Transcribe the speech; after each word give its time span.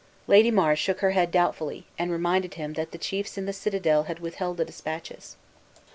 Lady 0.25 0.49
Mar 0.49 0.75
shook 0.75 1.01
her 1.01 1.11
head 1.11 1.29
doubtfully, 1.29 1.85
and 1.95 2.09
reminded 2.11 2.55
him 2.55 2.73
that 2.73 2.89
the 2.89 2.97
chiefs 2.97 3.37
in 3.37 3.45
the 3.45 3.53
citadel 3.53 4.05
had 4.05 4.17
withheld 4.19 4.57
the 4.57 4.65
dispatches. 4.65 5.35